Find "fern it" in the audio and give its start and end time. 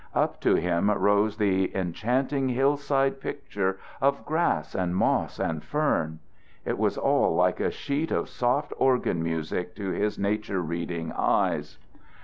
5.63-6.79